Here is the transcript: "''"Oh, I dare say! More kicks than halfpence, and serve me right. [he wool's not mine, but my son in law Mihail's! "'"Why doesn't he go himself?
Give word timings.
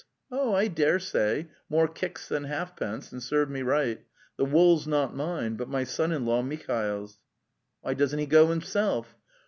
"''"Oh, 0.31 0.55
I 0.55 0.67
dare 0.67 0.97
say! 0.97 1.49
More 1.69 1.87
kicks 1.87 2.27
than 2.27 2.45
halfpence, 2.45 3.11
and 3.11 3.21
serve 3.21 3.51
me 3.51 3.61
right. 3.61 4.03
[he 4.35 4.43
wool's 4.43 4.87
not 4.87 5.15
mine, 5.15 5.57
but 5.57 5.69
my 5.69 5.83
son 5.83 6.11
in 6.11 6.25
law 6.25 6.41
Mihail's! 6.41 7.19
"'"Why 7.81 7.93
doesn't 7.93 8.17
he 8.17 8.25
go 8.25 8.47
himself? 8.47 9.15